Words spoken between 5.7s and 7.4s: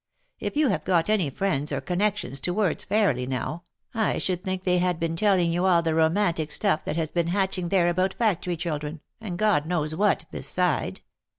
the romantic stuff that has been